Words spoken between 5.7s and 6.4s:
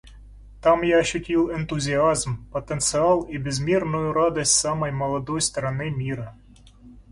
мира.